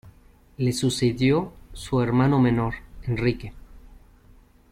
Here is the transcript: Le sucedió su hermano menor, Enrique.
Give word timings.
Le 0.57 0.71
sucedió 0.73 1.53
su 1.73 2.01
hermano 2.01 2.39
menor, 2.39 2.73
Enrique. 3.03 3.53